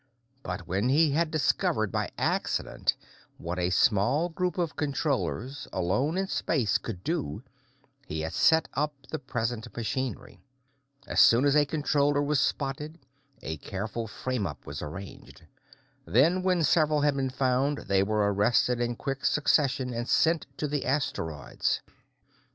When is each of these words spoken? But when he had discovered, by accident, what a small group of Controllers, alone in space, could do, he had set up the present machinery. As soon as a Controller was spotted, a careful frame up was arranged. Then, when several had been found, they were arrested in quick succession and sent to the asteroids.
But 0.41 0.67
when 0.67 0.89
he 0.89 1.11
had 1.11 1.29
discovered, 1.29 1.91
by 1.91 2.09
accident, 2.17 2.95
what 3.37 3.59
a 3.59 3.69
small 3.69 4.29
group 4.29 4.57
of 4.57 4.75
Controllers, 4.75 5.67
alone 5.71 6.17
in 6.17 6.25
space, 6.25 6.79
could 6.79 7.03
do, 7.03 7.43
he 8.07 8.21
had 8.21 8.33
set 8.33 8.67
up 8.73 8.95
the 9.11 9.19
present 9.19 9.67
machinery. 9.77 10.39
As 11.05 11.19
soon 11.19 11.45
as 11.45 11.55
a 11.55 11.67
Controller 11.67 12.23
was 12.23 12.39
spotted, 12.39 12.97
a 13.43 13.57
careful 13.57 14.07
frame 14.07 14.47
up 14.47 14.65
was 14.65 14.81
arranged. 14.81 15.45
Then, 16.07 16.41
when 16.41 16.63
several 16.63 17.01
had 17.01 17.15
been 17.15 17.29
found, 17.29 17.85
they 17.87 18.01
were 18.01 18.33
arrested 18.33 18.81
in 18.81 18.95
quick 18.95 19.23
succession 19.23 19.93
and 19.93 20.09
sent 20.09 20.47
to 20.57 20.67
the 20.67 20.83
asteroids. 20.83 21.79